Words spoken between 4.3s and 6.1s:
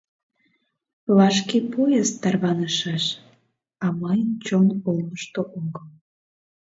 чон олмышто огыл.